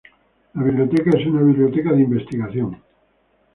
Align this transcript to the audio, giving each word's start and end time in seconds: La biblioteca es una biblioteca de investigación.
La 0.55 0.63
biblioteca 0.63 1.11
es 1.15 1.27
una 1.27 1.43
biblioteca 1.43 1.93
de 1.93 2.01
investigación. 2.01 2.81